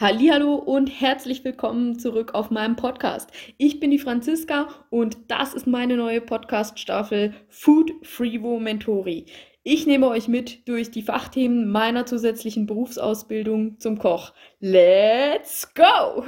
[0.00, 3.30] Hallo und herzlich willkommen zurück auf meinem Podcast.
[3.56, 9.26] Ich bin die Franziska und das ist meine neue Podcast-Staffel Food Freevo Mentori.
[9.64, 14.34] Ich nehme euch mit durch die Fachthemen meiner zusätzlichen Berufsausbildung zum Koch.
[14.60, 16.24] Let's go!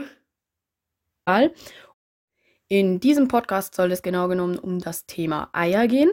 [2.66, 6.10] In diesem Podcast soll es genau genommen um das Thema Eier gehen.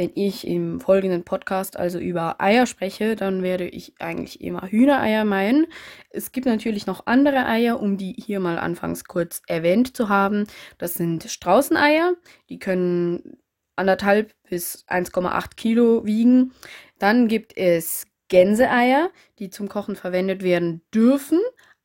[0.00, 5.26] Wenn ich im folgenden Podcast also über Eier spreche, dann werde ich eigentlich immer Hühnereier
[5.26, 5.66] meinen.
[6.08, 10.46] Es gibt natürlich noch andere Eier, um die hier mal anfangs kurz erwähnt zu haben.
[10.78, 12.14] Das sind Straußeneier,
[12.48, 13.36] die können
[13.76, 16.54] anderthalb bis 1,8 Kilo wiegen.
[16.98, 21.40] Dann gibt es Gänseeier, die zum Kochen verwendet werden dürfen,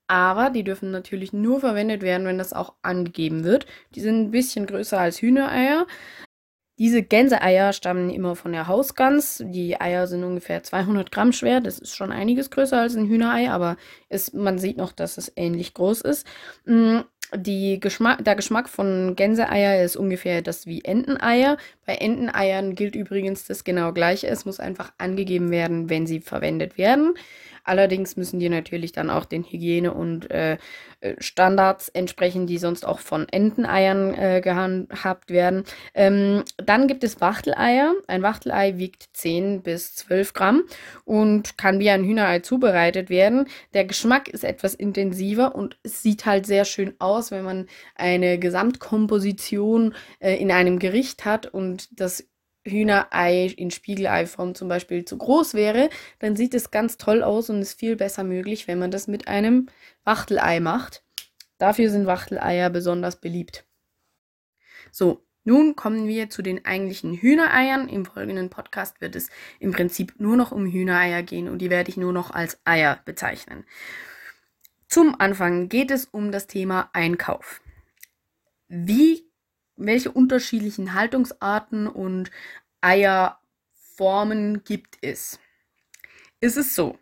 [0.08, 3.66] aber die dürfen natürlich nur verwendet werden, wenn das auch angegeben wird.
[3.96, 5.88] Die sind ein bisschen größer als Hühnereier.
[6.78, 9.42] Diese Gänseeier stammen immer von der Hausgans.
[9.46, 11.62] Die Eier sind ungefähr 200 Gramm schwer.
[11.62, 13.78] Das ist schon einiges größer als ein Hühnerei, aber
[14.10, 16.28] es, man sieht noch, dass es ähnlich groß ist.
[16.66, 17.00] Mm,
[17.34, 21.58] die Geschmack, der Geschmack von Gänseeier ist ungefähr das wie Enteneier.
[21.86, 24.28] Bei Enteneiern gilt übrigens das genau gleiche.
[24.28, 27.14] Es muss einfach angegeben werden, wenn sie verwendet werden.
[27.66, 30.58] Allerdings müssen die natürlich dann auch den Hygiene- und äh,
[31.02, 35.64] äh, Standards entsprechen, die sonst auch von Enteneiern äh, gehandhabt werden.
[35.94, 37.94] Ähm, dann gibt es Wachteleier.
[38.08, 40.64] Ein Wachtelei wiegt 10 bis 12 Gramm
[41.04, 43.48] und kann wie ein Hühnerei zubereitet werden.
[43.74, 48.40] Der Geschmack ist etwas intensiver und es sieht halt sehr schön aus, wenn man eine
[48.40, 52.26] Gesamtkomposition äh, in einem Gericht hat und das
[52.66, 57.62] Hühnerei in Spiegeleiform zum Beispiel zu groß wäre, dann sieht es ganz toll aus und
[57.62, 59.68] ist viel besser möglich, wenn man das mit einem
[60.04, 61.04] Wachtelei macht.
[61.58, 63.66] Dafür sind Wachteleier besonders beliebt.
[64.92, 67.88] So, nun kommen wir zu den eigentlichen Hühnereiern.
[67.88, 69.30] Im folgenden Podcast wird es
[69.60, 73.00] im Prinzip nur noch um Hühnereier gehen und die werde ich nur noch als Eier
[73.06, 73.64] bezeichnen.
[74.88, 77.62] Zum Anfang geht es um das Thema Einkauf.
[78.68, 79.30] Wie
[79.76, 82.32] welche unterschiedlichen Haltungsarten und
[82.82, 85.40] Eierformen gibt es?
[86.40, 86.98] Ist es so,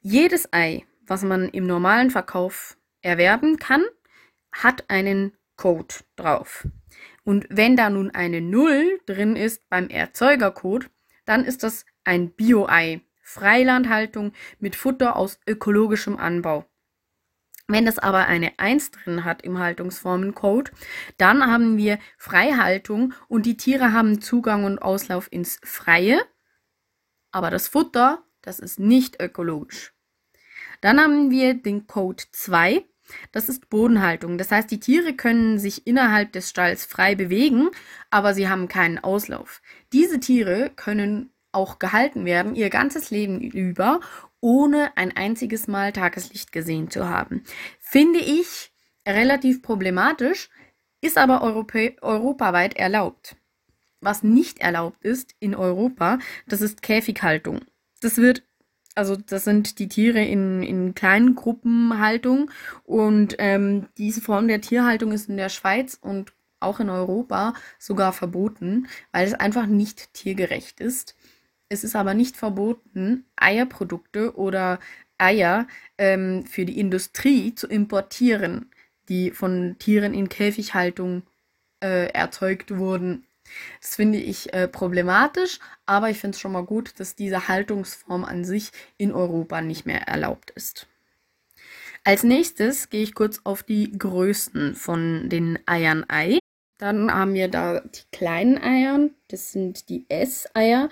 [0.00, 3.84] jedes Ei, was man im normalen Verkauf erwerben kann,
[4.50, 6.66] hat einen Code drauf.
[7.24, 10.90] Und wenn da nun eine Null drin ist beim Erzeugercode,
[11.24, 13.02] dann ist das ein Bio-Ei.
[13.22, 16.66] Freilandhaltung mit Futter aus ökologischem Anbau.
[17.72, 20.72] Wenn das aber eine 1 drin hat im Haltungsformencode,
[21.16, 26.20] dann haben wir Freihaltung und die Tiere haben Zugang und Auslauf ins Freie.
[27.30, 29.94] Aber das Futter, das ist nicht ökologisch.
[30.82, 32.84] Dann haben wir den Code 2.
[33.30, 34.36] Das ist Bodenhaltung.
[34.36, 37.70] Das heißt, die Tiere können sich innerhalb des Stalls frei bewegen,
[38.10, 39.62] aber sie haben keinen Auslauf.
[39.92, 44.00] Diese Tiere können auch gehalten werden, ihr ganzes Leben über
[44.42, 47.44] ohne ein einziges Mal Tageslicht gesehen zu haben.
[47.80, 48.72] Finde ich
[49.08, 50.50] relativ problematisch,
[51.00, 53.36] ist aber europaweit erlaubt.
[54.00, 57.60] Was nicht erlaubt ist in Europa, das ist Käfighaltung.
[58.00, 58.42] Das wird,
[58.96, 62.50] also das sind die Tiere in, in kleinen Gruppenhaltung
[62.84, 68.12] und ähm, diese Form der Tierhaltung ist in der Schweiz und auch in Europa sogar
[68.12, 71.16] verboten, weil es einfach nicht tiergerecht ist.
[71.72, 74.78] Es ist aber nicht verboten, Eierprodukte oder
[75.16, 75.66] Eier
[75.96, 78.70] ähm, für die Industrie zu importieren,
[79.08, 81.22] die von Tieren in Käfighaltung
[81.82, 83.24] äh, erzeugt wurden.
[83.80, 88.26] Das finde ich äh, problematisch, aber ich finde es schon mal gut, dass diese Haltungsform
[88.26, 90.86] an sich in Europa nicht mehr erlaubt ist.
[92.04, 96.38] Als nächstes gehe ich kurz auf die Größen von den Eiern ein.
[96.76, 100.90] Dann haben wir da die kleinen Eier, das sind die S-Eier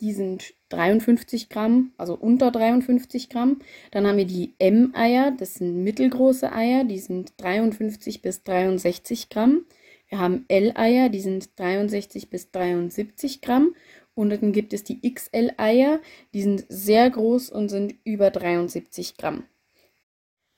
[0.00, 3.60] die sind 53 Gramm, also unter 53 Gramm.
[3.90, 9.64] Dann haben wir die M-Eier, das sind mittelgroße Eier, die sind 53 bis 63 Gramm.
[10.08, 13.74] Wir haben L-Eier, die sind 63 bis 73 Gramm.
[14.14, 16.00] Und dann gibt es die XL-Eier,
[16.32, 19.44] die sind sehr groß und sind über 73 Gramm.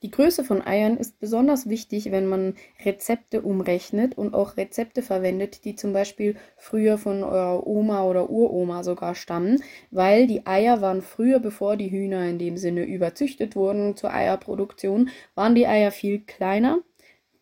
[0.01, 2.55] Die Größe von Eiern ist besonders wichtig, wenn man
[2.85, 8.83] Rezepte umrechnet und auch Rezepte verwendet, die zum Beispiel früher von eurer Oma oder Uroma
[8.83, 9.61] sogar stammen,
[9.91, 15.09] weil die Eier waren früher, bevor die Hühner in dem Sinne überzüchtet wurden zur Eierproduktion,
[15.35, 16.79] waren die Eier viel kleiner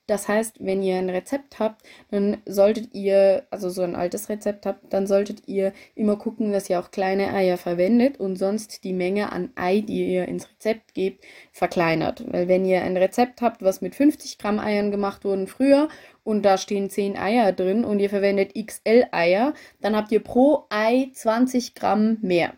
[0.07, 4.65] das heißt, wenn ihr ein Rezept habt, dann solltet ihr, also so ein altes Rezept
[4.65, 8.93] habt, dann solltet ihr immer gucken, dass ihr auch kleine Eier verwendet und sonst die
[8.93, 12.23] Menge an Ei, die ihr ins Rezept gebt, verkleinert.
[12.31, 15.89] Weil wenn ihr ein Rezept habt, was mit 50 Gramm Eiern gemacht wurden früher
[16.23, 20.67] und da stehen 10 Eier drin und ihr verwendet XL Eier, dann habt ihr pro
[20.69, 22.53] Ei 20 Gramm mehr.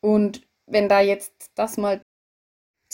[0.00, 2.00] Und wenn da jetzt das mal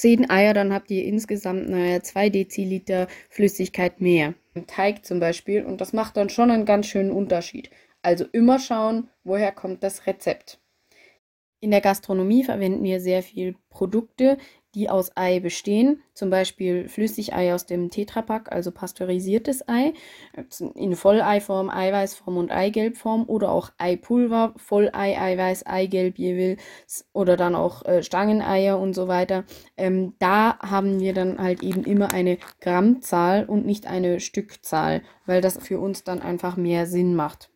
[0.02, 4.34] 10 Eier, dann habt ihr insgesamt naja, 2 Deziliter Flüssigkeit mehr.
[4.54, 5.64] Im Teig zum Beispiel.
[5.64, 7.70] Und das macht dann schon einen ganz schönen Unterschied.
[8.02, 10.60] Also immer schauen, woher kommt das Rezept.
[11.60, 14.38] In der Gastronomie verwenden wir sehr viel Produkte,
[14.74, 19.92] die aus Ei bestehen, zum Beispiel Flüssigei aus dem Tetrapack, also pasteurisiertes Ei,
[20.74, 27.84] in Volleiform, Eiweißform und Eigelbform oder auch Eipulver, Vollei, Eiweiß, Eigelb, jeweils oder dann auch
[27.84, 29.44] äh, Stangeneier und so weiter.
[29.76, 35.40] Ähm, da haben wir dann halt eben immer eine Grammzahl und nicht eine Stückzahl, weil
[35.40, 37.51] das für uns dann einfach mehr Sinn macht.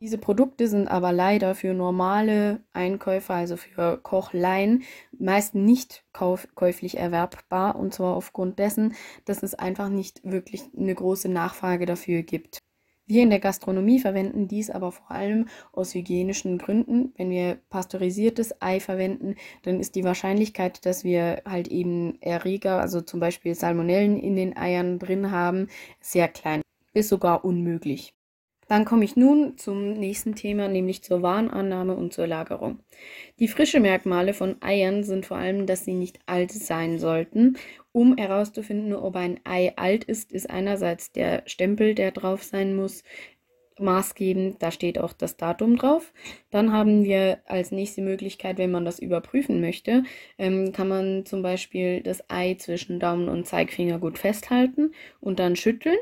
[0.00, 4.82] Diese Produkte sind aber leider für normale Einkäufer, also für Kochleien,
[5.18, 8.94] meist nicht käuflich erwerbbar und zwar aufgrund dessen,
[9.24, 12.58] dass es einfach nicht wirklich eine große Nachfrage dafür gibt.
[13.06, 17.12] Wir in der Gastronomie verwenden dies aber vor allem aus hygienischen Gründen.
[17.16, 23.00] Wenn wir pasteurisiertes Ei verwenden, dann ist die Wahrscheinlichkeit, dass wir halt eben Erreger, also
[23.00, 25.68] zum Beispiel Salmonellen in den Eiern drin haben,
[26.00, 28.15] sehr klein, bis sogar unmöglich.
[28.68, 32.80] Dann komme ich nun zum nächsten Thema, nämlich zur Warenannahme und zur Lagerung.
[33.38, 37.56] Die frische Merkmale von Eiern sind vor allem, dass sie nicht alt sein sollten.
[37.92, 43.04] Um herauszufinden, ob ein Ei alt ist, ist einerseits der Stempel, der drauf sein muss,
[43.78, 44.62] maßgebend.
[44.62, 46.12] Da steht auch das Datum drauf.
[46.50, 50.02] Dann haben wir als nächste Möglichkeit, wenn man das überprüfen möchte,
[50.38, 55.56] ähm, kann man zum Beispiel das Ei zwischen Daumen und Zeigefinger gut festhalten und dann
[55.56, 55.96] schütteln.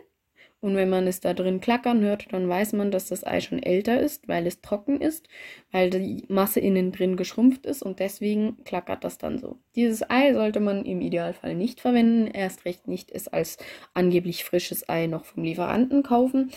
[0.64, 3.62] Und wenn man es da drin klackern hört, dann weiß man, dass das Ei schon
[3.62, 5.28] älter ist, weil es trocken ist,
[5.72, 9.58] weil die Masse innen drin geschrumpft ist und deswegen klackert das dann so.
[9.76, 13.58] Dieses Ei sollte man im Idealfall nicht verwenden, erst recht nicht es als
[13.93, 16.50] angeblich frisches Ei noch vom Lieferanten kaufen,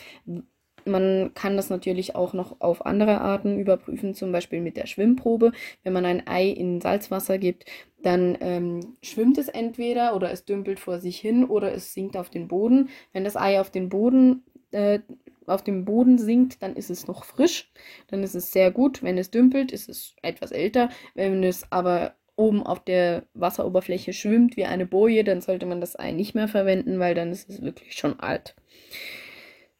[0.87, 5.51] man kann das natürlich auch noch auf andere Arten überprüfen, zum Beispiel mit der Schwimmprobe.
[5.83, 7.65] Wenn man ein Ei in Salzwasser gibt,
[8.01, 12.29] dann ähm, schwimmt es entweder oder es dümpelt vor sich hin oder es sinkt auf
[12.29, 12.89] den Boden.
[13.13, 14.99] Wenn das Ei auf den Boden äh,
[15.45, 17.71] auf dem Boden sinkt, dann ist es noch frisch,
[18.07, 19.01] dann ist es sehr gut.
[19.01, 20.89] Wenn es dümpelt, ist es etwas älter.
[21.15, 25.97] Wenn es aber oben auf der Wasseroberfläche schwimmt wie eine Boje, dann sollte man das
[25.97, 28.55] Ei nicht mehr verwenden, weil dann ist es wirklich schon alt.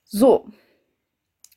[0.04, 0.50] So,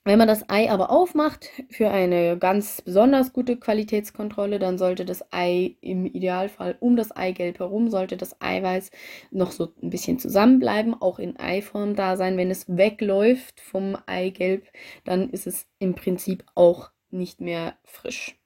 [0.04, 5.22] wenn man das Ei aber aufmacht für eine ganz besonders gute Qualitätskontrolle, dann sollte das
[5.30, 8.90] Ei im Idealfall um das Eigelb herum, sollte das Eiweiß
[9.30, 12.38] noch so ein bisschen zusammenbleiben, auch in Eiform da sein.
[12.38, 14.66] Wenn es wegläuft vom Eigelb,
[15.04, 18.36] dann ist es im Prinzip auch nicht mehr frisch.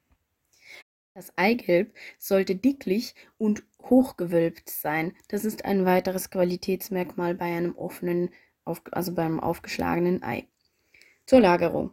[1.13, 5.15] Das Eigelb sollte dicklich und hochgewölbt sein.
[5.29, 8.31] Das ist ein weiteres Qualitätsmerkmal bei einem offenen,
[8.65, 10.49] also beim aufgeschlagenen Ei.
[11.25, 11.91] Zur Lagerung.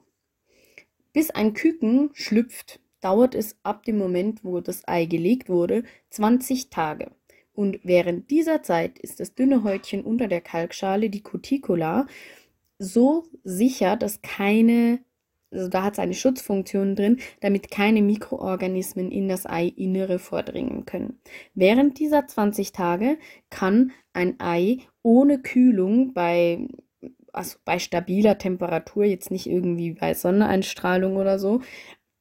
[1.14, 6.70] Bis ein Küken schlüpft, dauert es ab dem Moment, wo das Ei gelegt wurde, 20
[6.70, 7.12] Tage.
[7.55, 12.06] Und während dieser Zeit ist das dünne Häutchen unter der Kalkschale, die Cuticula,
[12.79, 15.00] so sicher, dass keine,
[15.50, 21.20] also da hat es eine Schutzfunktion drin, damit keine Mikroorganismen in das Eiinnere vordringen können.
[21.55, 23.19] Während dieser 20 Tage
[23.50, 26.67] kann ein Ei ohne Kühlung bei
[27.32, 31.61] also bei stabiler Temperatur, jetzt nicht irgendwie bei Sonneneinstrahlung oder so,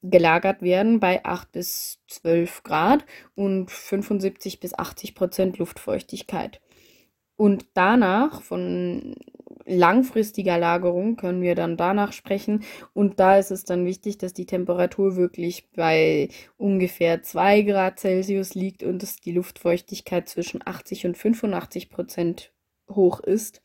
[0.01, 3.05] gelagert werden bei 8 bis 12 Grad
[3.35, 6.61] und 75 bis 80 Prozent Luftfeuchtigkeit.
[7.35, 9.15] Und danach, von
[9.65, 12.63] langfristiger Lagerung, können wir dann danach sprechen.
[12.93, 18.53] Und da ist es dann wichtig, dass die Temperatur wirklich bei ungefähr 2 Grad Celsius
[18.53, 22.53] liegt und dass die Luftfeuchtigkeit zwischen 80 und 85 Prozent
[22.89, 23.61] hoch ist,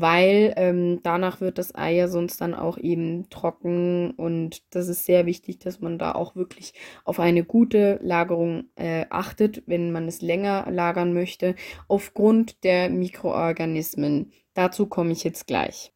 [0.00, 5.06] weil ähm, danach wird das Ei ja sonst dann auch eben trocken und das ist
[5.06, 6.74] sehr wichtig, dass man da auch wirklich
[7.04, 11.54] auf eine gute Lagerung äh, achtet, wenn man es länger lagern möchte,
[11.88, 14.32] aufgrund der Mikroorganismen.
[14.54, 15.92] Dazu komme ich jetzt gleich.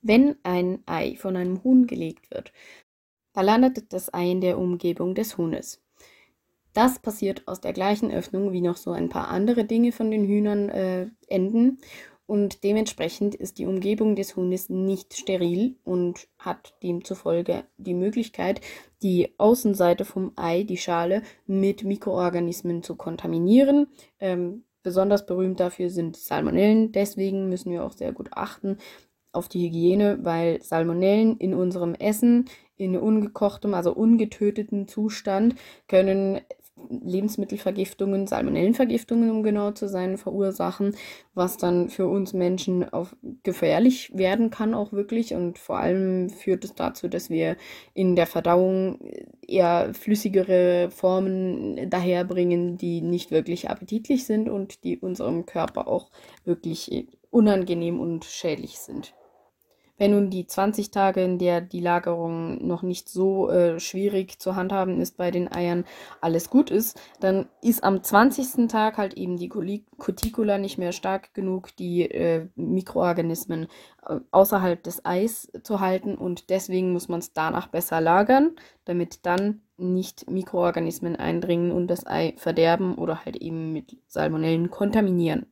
[0.00, 2.52] Wenn ein Ei von einem Huhn gelegt wird,
[3.34, 5.82] da landet das Ei in der Umgebung des Huhnes.
[6.72, 10.26] Das passiert aus der gleichen Öffnung, wie noch so ein paar andere Dinge von den
[10.26, 11.78] Hühnern äh, enden.
[12.32, 18.62] Und dementsprechend ist die Umgebung des Huhnes nicht steril und hat demzufolge die Möglichkeit,
[19.02, 23.88] die Außenseite vom Ei, die Schale, mit Mikroorganismen zu kontaminieren.
[24.18, 26.90] Ähm, besonders berühmt dafür sind Salmonellen.
[26.90, 28.78] Deswegen müssen wir auch sehr gut achten
[29.32, 32.46] auf die Hygiene, weil Salmonellen in unserem Essen
[32.76, 36.40] in ungekochtem, also ungetöteten Zustand können
[36.76, 40.96] Lebensmittelvergiftungen, Salmonellenvergiftungen, um genau zu sein, verursachen,
[41.34, 45.34] was dann für uns Menschen auf gefährlich werden kann, auch wirklich.
[45.34, 47.56] Und vor allem führt es dazu, dass wir
[47.94, 48.98] in der Verdauung
[49.46, 56.10] eher flüssigere Formen daherbringen, die nicht wirklich appetitlich sind und die unserem Körper auch
[56.44, 59.14] wirklich unangenehm und schädlich sind.
[59.98, 64.56] Wenn nun die 20 Tage, in der die Lagerung noch nicht so äh, schwierig zu
[64.56, 65.84] handhaben ist bei den Eiern,
[66.20, 68.68] alles gut ist, dann ist am 20.
[68.68, 73.68] Tag halt eben die Cuticula nicht mehr stark genug, die äh, Mikroorganismen
[74.06, 78.56] äh, außerhalb des Eis zu halten und deswegen muss man es danach besser lagern,
[78.86, 85.51] damit dann nicht Mikroorganismen eindringen und das Ei verderben oder halt eben mit Salmonellen kontaminieren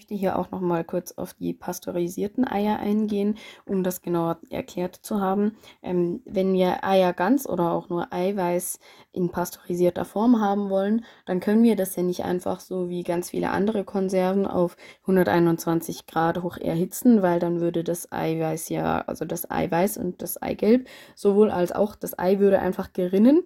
[0.00, 4.96] möchte hier auch noch mal kurz auf die pasteurisierten Eier eingehen, um das genauer erklärt
[4.96, 5.58] zu haben.
[5.82, 8.78] Ähm, wenn wir Eier ganz oder auch nur Eiweiß
[9.12, 13.28] in pasteurisierter Form haben wollen, dann können wir das ja nicht einfach so wie ganz
[13.28, 19.26] viele andere Konserven auf 121 Grad hoch erhitzen, weil dann würde das Eiweiß ja, also
[19.26, 23.42] das Eiweiß und das Eigelb, sowohl als auch das Ei würde einfach gerinnen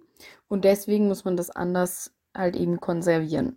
[0.47, 3.57] und deswegen muss man das anders halt eben konservieren.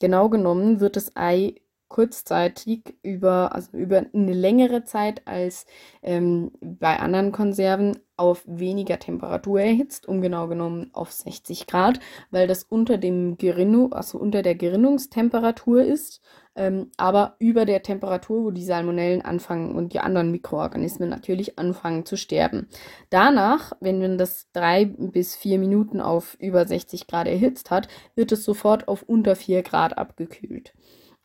[0.00, 1.61] Genau genommen wird das Ei
[1.92, 5.66] kurzzeitig über, also über eine längere Zeit als
[6.02, 12.46] ähm, bei anderen Konserven auf weniger Temperatur erhitzt, um genau genommen auf 60 Grad, weil
[12.46, 16.22] das unter dem Gerinnung, also unter der Gerinnungstemperatur ist,
[16.56, 22.06] ähm, aber über der Temperatur, wo die Salmonellen anfangen und die anderen Mikroorganismen natürlich anfangen
[22.06, 22.68] zu sterben.
[23.10, 28.32] Danach, wenn man das drei bis vier Minuten auf über 60 Grad erhitzt hat, wird
[28.32, 30.72] es sofort auf unter 4 Grad abgekühlt.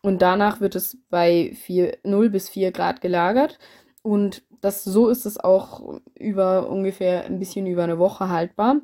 [0.08, 3.60] Und danach wird es bei 4, 0 bis 4 Grad gelagert.
[4.04, 8.80] Und das, so ist es auch über ungefähr ein bisschen über eine Woche haltbar.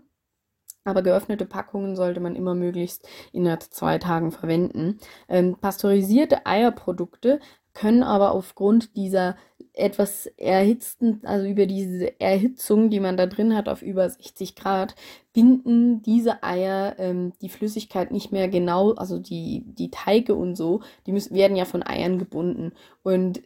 [0.83, 4.99] Aber geöffnete Packungen sollte man immer möglichst innerhalb zwei Tagen verwenden.
[5.29, 7.39] Ähm, pasteurisierte Eierprodukte
[7.73, 9.35] können aber aufgrund dieser
[9.73, 14.93] etwas erhitzten, also über diese Erhitzung, die man da drin hat auf über 60 Grad,
[15.33, 20.81] binden diese Eier ähm, die Flüssigkeit nicht mehr genau, also die, die Teige und so,
[21.07, 22.73] die müssen, werden ja von Eiern gebunden.
[23.01, 23.41] Und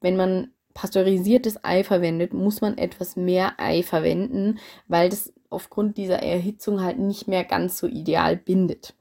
[0.00, 4.58] wenn man pasteurisiertes Ei verwendet, muss man etwas mehr Ei verwenden,
[4.88, 8.94] weil das aufgrund dieser Erhitzung halt nicht mehr ganz so ideal bindet.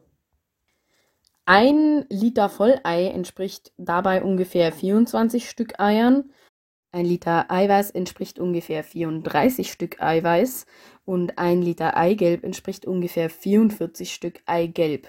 [1.51, 6.29] Ein Liter Vollei entspricht dabei ungefähr 24 Stück Eiern.
[6.91, 10.68] Ein Liter Eiweiß entspricht ungefähr 34 Stück Eiweiß
[11.06, 15.08] und ein Liter Eigelb entspricht ungefähr 44 Stück Eigelb.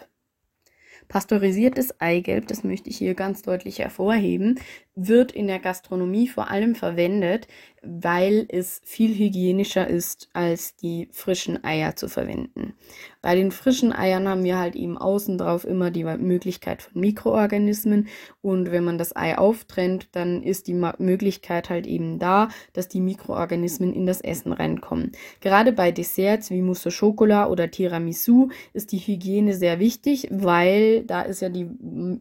[1.09, 4.61] Pasteurisiertes Eigelb, das möchte ich hier ganz deutlich hervorheben,
[4.95, 7.49] wird in der Gastronomie vor allem verwendet,
[7.83, 12.75] weil es viel hygienischer ist, als die frischen Eier zu verwenden.
[13.23, 18.09] Bei den frischen Eiern haben wir halt eben außen drauf immer die Möglichkeit von Mikroorganismen
[18.41, 23.01] und wenn man das Ei auftrennt, dann ist die Möglichkeit halt eben da, dass die
[23.01, 25.13] Mikroorganismen in das Essen reinkommen.
[25.41, 31.05] Gerade bei Desserts wie Mousse au Chocolat oder Tiramisu ist die Hygiene sehr wichtig, weil
[31.05, 31.69] da ist ja die,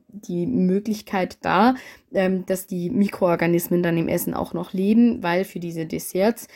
[0.10, 1.76] die Möglichkeit da,
[2.14, 6.48] ähm, dass die Mikroorganismen dann im Essen auch noch leben, weil für diese Desserts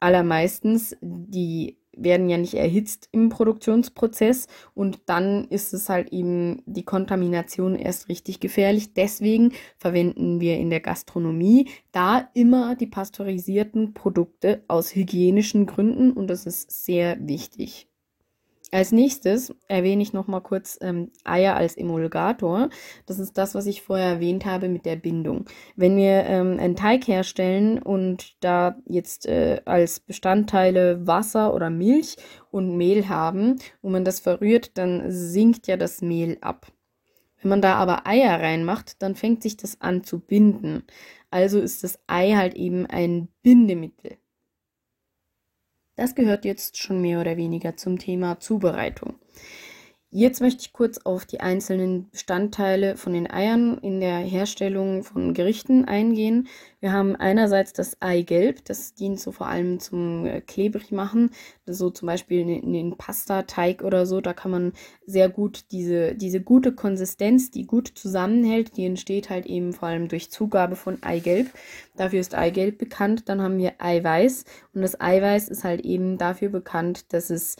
[0.00, 6.84] allermeistens die werden ja nicht erhitzt im Produktionsprozess und dann ist es halt eben die
[6.84, 8.94] Kontamination erst richtig gefährlich.
[8.94, 16.28] Deswegen verwenden wir in der Gastronomie da immer die pasteurisierten Produkte aus hygienischen Gründen und
[16.28, 17.88] das ist sehr wichtig.
[18.72, 22.68] Als nächstes erwähne ich noch mal kurz ähm, Eier als Emulgator.
[23.06, 25.44] Das ist das, was ich vorher erwähnt habe mit der Bindung.
[25.76, 32.16] Wenn wir ähm, einen Teig herstellen und da jetzt äh, als Bestandteile Wasser oder Milch
[32.50, 36.66] und Mehl haben und man das verrührt, dann sinkt ja das Mehl ab.
[37.40, 40.82] Wenn man da aber Eier reinmacht, dann fängt sich das an zu binden.
[41.30, 44.16] Also ist das Ei halt eben ein Bindemittel.
[45.96, 49.14] Das gehört jetzt schon mehr oder weniger zum Thema Zubereitung.
[50.18, 55.34] Jetzt möchte ich kurz auf die einzelnen Bestandteile von den Eiern in der Herstellung von
[55.34, 56.48] Gerichten eingehen.
[56.80, 61.32] Wir haben einerseits das Eigelb, das dient so vor allem zum äh, klebrig machen,
[61.66, 64.72] so zum Beispiel in den Pasta-Teig oder so, da kann man
[65.04, 70.08] sehr gut diese, diese gute Konsistenz, die gut zusammenhält, die entsteht halt eben vor allem
[70.08, 71.48] durch Zugabe von Eigelb.
[71.94, 73.28] Dafür ist Eigelb bekannt.
[73.28, 77.56] Dann haben wir Eiweiß und das Eiweiß ist halt eben dafür bekannt, dass es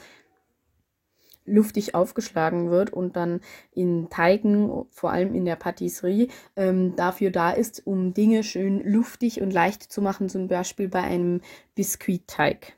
[1.46, 3.40] luftig aufgeschlagen wird und dann
[3.72, 9.40] in Teigen, vor allem in der Patisserie, ähm, dafür da ist, um Dinge schön luftig
[9.40, 11.40] und leicht zu machen, zum Beispiel bei einem
[11.74, 12.76] Biskuitteig.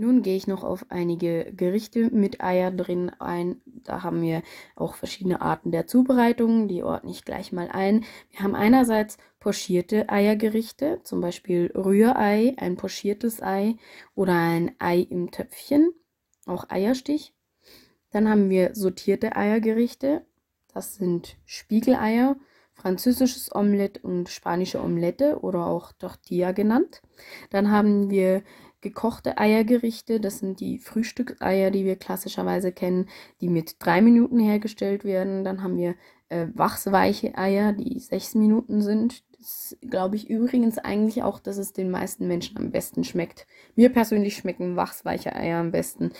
[0.00, 3.60] Nun gehe ich noch auf einige Gerichte mit Eier drin ein.
[3.66, 4.44] Da haben wir
[4.76, 6.68] auch verschiedene Arten der Zubereitung.
[6.68, 8.04] Die ordne ich gleich mal ein.
[8.30, 13.74] Wir haben einerseits pochierte Eiergerichte, zum Beispiel Rührei, ein pochiertes Ei
[14.14, 15.92] oder ein Ei im Töpfchen,
[16.46, 17.34] auch Eierstich.
[18.10, 20.24] Dann haben wir sortierte Eiergerichte.
[20.72, 22.36] Das sind Spiegeleier,
[22.72, 27.02] französisches Omelett und spanische Omelette oder auch Tortilla genannt.
[27.50, 28.42] Dann haben wir
[28.80, 30.20] gekochte Eiergerichte.
[30.20, 33.08] Das sind die Frühstückseier, die wir klassischerweise kennen,
[33.40, 35.44] die mit drei Minuten hergestellt werden.
[35.44, 35.94] Dann haben wir
[36.28, 39.24] äh, wachsweiche Eier, die sechs Minuten sind.
[39.40, 43.46] Das glaube ich übrigens eigentlich auch, dass es den meisten Menschen am besten schmeckt.
[43.76, 46.10] Mir persönlich schmecken wachsweiche Eier am besten.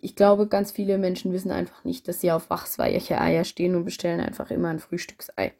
[0.00, 3.84] Ich glaube, ganz viele Menschen wissen einfach nicht, dass sie auf wachsweiche Eier stehen und
[3.84, 5.54] bestellen einfach immer ein Frühstücksei.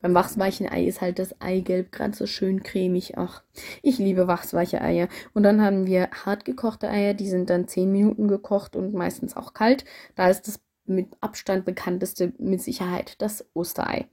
[0.00, 3.18] Beim wachsweichen Ei ist halt das Eigelb gerade so schön cremig.
[3.18, 3.42] Ach,
[3.82, 5.08] ich liebe wachsweiche Eier.
[5.34, 9.36] Und dann haben wir hart gekochte Eier, die sind dann 10 Minuten gekocht und meistens
[9.36, 9.84] auch kalt.
[10.14, 14.08] Da ist das mit Abstand bekannteste mit Sicherheit das Osterei.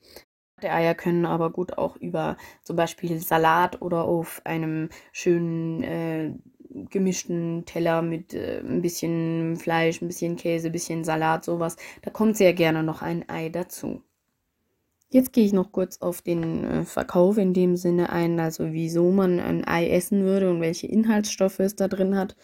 [0.64, 6.34] Die Eier können aber gut auch über zum Beispiel Salat oder auf einem schönen äh,
[6.90, 11.78] gemischten Teller mit äh, ein bisschen Fleisch, ein bisschen Käse, ein bisschen Salat, sowas.
[12.02, 14.04] Da kommt sehr gerne noch ein Ei dazu.
[15.12, 19.10] Jetzt gehe ich noch kurz auf den äh, Verkauf in dem Sinne ein, also wieso
[19.12, 22.36] man ein Ei essen würde und welche Inhaltsstoffe es da drin hat.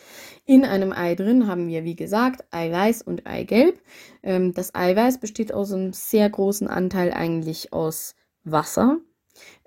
[0.45, 3.79] In einem Ei drin haben wir, wie gesagt, Eiweiß und Eigelb.
[4.23, 8.97] Ähm, das Eiweiß besteht aus einem sehr großen Anteil eigentlich aus Wasser.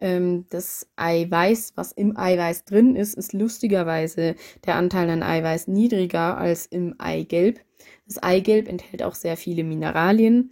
[0.01, 4.35] Ähm, das Eiweiß, was im Eiweiß drin ist, ist lustigerweise
[4.67, 7.61] der Anteil an Eiweiß niedriger als im Eigelb.
[8.09, 10.51] Das Eigelb enthält auch sehr viele Mineralien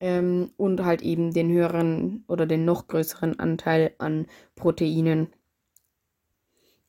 [0.00, 5.28] ähm, und halt eben den höheren oder den noch größeren Anteil an Proteinen.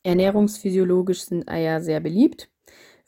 [0.02, 2.50] Ernährungsphysiologisch sind Eier sehr beliebt.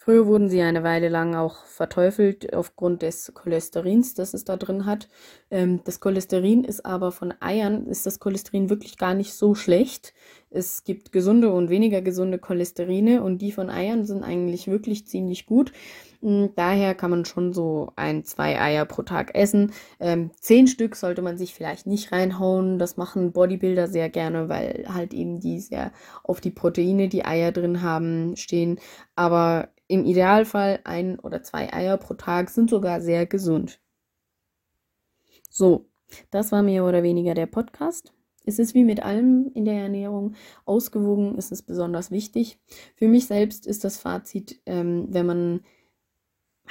[0.03, 4.87] Früher wurden sie eine Weile lang auch verteufelt aufgrund des Cholesterins, das es da drin
[4.87, 5.11] hat.
[5.51, 10.15] Ähm, das Cholesterin ist aber von Eiern, ist das Cholesterin wirklich gar nicht so schlecht.
[10.49, 15.45] Es gibt gesunde und weniger gesunde Cholesterine und die von Eiern sind eigentlich wirklich ziemlich
[15.45, 15.71] gut.
[16.23, 19.73] Hm, daher kann man schon so ein, zwei Eier pro Tag essen.
[20.01, 22.79] Ähm, zehn Stück sollte man sich vielleicht nicht reinhauen.
[22.79, 25.93] Das machen Bodybuilder sehr gerne, weil halt eben die sehr
[26.23, 28.81] auf die Proteine, die Eier drin haben, stehen.
[29.15, 33.81] Aber im Idealfall ein oder zwei Eier pro Tag sind sogar sehr gesund.
[35.51, 35.89] So,
[36.31, 38.13] das war mehr oder weniger der Podcast.
[38.45, 40.35] Es ist wie mit allem in der Ernährung.
[40.65, 42.61] Ausgewogen ist es besonders wichtig.
[42.95, 45.61] Für mich selbst ist das Fazit, ähm, wenn man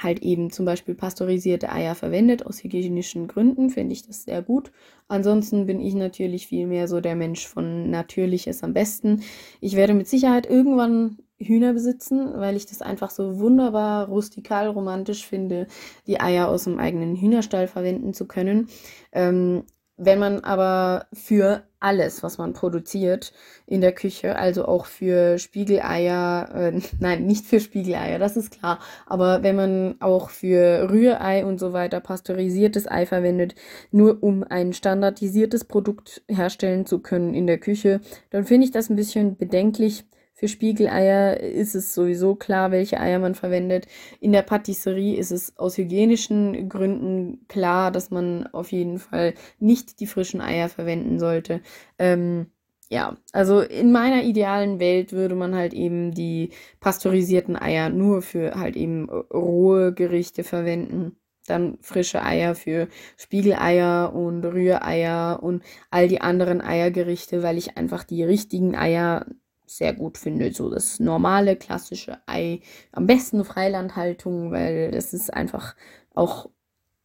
[0.02, 4.72] halt eben zum Beispiel pasteurisierte Eier verwendet aus hygienischen Gründen, finde ich das sehr gut.
[5.08, 9.22] Ansonsten bin ich natürlich viel mehr so der Mensch von natürliches am besten.
[9.60, 15.26] Ich werde mit Sicherheit irgendwann Hühner besitzen, weil ich das einfach so wunderbar rustikal romantisch
[15.26, 15.66] finde,
[16.06, 18.68] die Eier aus dem eigenen Hühnerstall verwenden zu können.
[19.12, 19.64] Ähm,
[20.02, 23.32] wenn man aber für alles, was man produziert
[23.66, 28.80] in der Küche, also auch für Spiegeleier, äh, nein, nicht für Spiegeleier, das ist klar,
[29.06, 33.54] aber wenn man auch für Rührei und so weiter pasteurisiertes Ei verwendet,
[33.90, 38.88] nur um ein standardisiertes Produkt herstellen zu können in der Küche, dann finde ich das
[38.88, 40.04] ein bisschen bedenklich
[40.40, 43.86] für Spiegeleier ist es sowieso klar, welche Eier man verwendet.
[44.20, 50.00] In der Patisserie ist es aus hygienischen Gründen klar, dass man auf jeden Fall nicht
[50.00, 51.60] die frischen Eier verwenden sollte.
[51.98, 52.46] Ähm,
[52.88, 58.54] ja, also in meiner idealen Welt würde man halt eben die pasteurisierten Eier nur für
[58.54, 61.16] halt eben rohe Gerichte verwenden.
[61.48, 68.04] Dann frische Eier für Spiegeleier und Rühreier und all die anderen Eiergerichte, weil ich einfach
[68.04, 69.26] die richtigen Eier
[69.70, 70.52] sehr gut finde.
[70.52, 72.60] So das normale, klassische Ei.
[72.92, 75.76] Am besten Freilandhaltung, weil das ist einfach
[76.14, 76.50] auch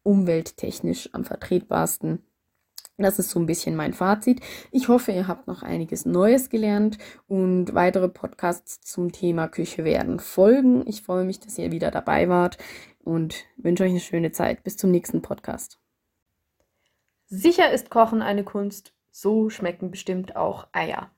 [0.03, 2.23] umwelttechnisch am vertretbarsten.
[2.97, 4.39] Das ist so ein bisschen mein Fazit.
[4.71, 6.97] Ich hoffe, ihr habt noch einiges Neues gelernt
[7.27, 10.87] und weitere Podcasts zum Thema Küche werden folgen.
[10.87, 12.57] Ich freue mich, dass ihr wieder dabei wart
[13.03, 14.63] und wünsche euch eine schöne Zeit.
[14.63, 15.79] Bis zum nächsten Podcast.
[17.25, 21.11] Sicher ist Kochen eine Kunst, so schmecken bestimmt auch Eier.